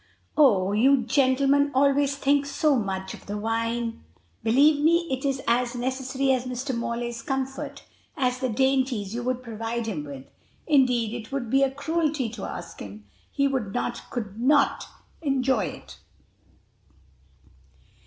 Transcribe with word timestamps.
"Oh, 0.35 0.71
you 0.71 1.03
gentlemen 1.03 1.69
always 1.75 2.15
think 2.15 2.47
so 2.47 2.75
much 2.75 3.13
of 3.13 3.27
the 3.27 3.37
wine!" 3.37 4.03
"Believe 4.41 4.83
me, 4.83 5.07
it 5.11 5.23
is 5.23 5.43
as 5.47 5.75
necessary 5.75 6.29
to 6.41 6.47
Mr. 6.49 6.75
Morley's 6.75 7.21
comfort 7.21 7.83
as 8.17 8.39
the 8.39 8.49
dainties 8.49 9.13
you 9.13 9.21
would 9.21 9.43
provide 9.43 9.85
him 9.85 10.03
with. 10.03 10.25
Indeed, 10.65 11.13
it 11.13 11.31
would 11.31 11.51
be 11.51 11.61
a 11.61 11.69
cruelty 11.69 12.29
to 12.29 12.45
ask 12.45 12.79
him. 12.79 13.05
He 13.31 13.47
would 13.47 13.75
not, 13.75 14.09
could 14.09 14.39
not, 14.41 14.85
enjoy 15.21 15.65
it." 15.65 15.99